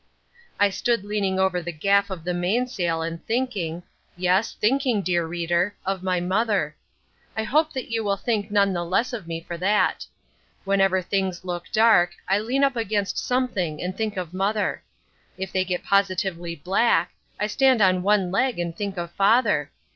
[0.59, 6.01] I stood leaning over the gaff of the mainsail and thinking—yes, thinking, dear reader, of
[6.01, 6.75] my mother.
[7.37, 10.07] I hope that you will think none the less of me for that.
[10.63, 14.81] Whenever things look dark, I lean up against something and think of mother.
[15.37, 19.69] If they get positively black, I stand on one leg and think of father.